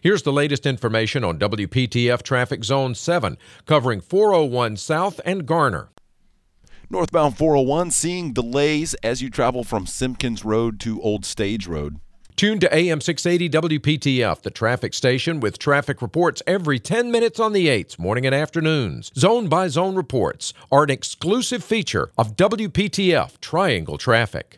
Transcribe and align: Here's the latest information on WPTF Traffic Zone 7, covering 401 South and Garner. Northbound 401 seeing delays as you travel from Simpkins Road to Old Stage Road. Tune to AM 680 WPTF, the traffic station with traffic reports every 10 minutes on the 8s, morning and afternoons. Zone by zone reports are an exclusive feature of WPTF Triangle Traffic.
Here's 0.00 0.22
the 0.22 0.32
latest 0.32 0.64
information 0.64 1.24
on 1.24 1.40
WPTF 1.40 2.22
Traffic 2.22 2.62
Zone 2.62 2.94
7, 2.94 3.36
covering 3.66 4.00
401 4.00 4.76
South 4.76 5.20
and 5.24 5.44
Garner. 5.44 5.88
Northbound 6.88 7.36
401 7.36 7.90
seeing 7.90 8.32
delays 8.32 8.94
as 9.02 9.20
you 9.22 9.28
travel 9.28 9.64
from 9.64 9.88
Simpkins 9.88 10.44
Road 10.44 10.78
to 10.78 11.02
Old 11.02 11.24
Stage 11.24 11.66
Road. 11.66 11.98
Tune 12.36 12.60
to 12.60 12.72
AM 12.72 13.00
680 13.00 13.78
WPTF, 13.80 14.40
the 14.42 14.52
traffic 14.52 14.94
station 14.94 15.40
with 15.40 15.58
traffic 15.58 16.00
reports 16.00 16.44
every 16.46 16.78
10 16.78 17.10
minutes 17.10 17.40
on 17.40 17.52
the 17.52 17.66
8s, 17.66 17.98
morning 17.98 18.24
and 18.24 18.36
afternoons. 18.36 19.10
Zone 19.16 19.48
by 19.48 19.66
zone 19.66 19.96
reports 19.96 20.54
are 20.70 20.84
an 20.84 20.90
exclusive 20.90 21.64
feature 21.64 22.12
of 22.16 22.36
WPTF 22.36 23.40
Triangle 23.40 23.98
Traffic. 23.98 24.56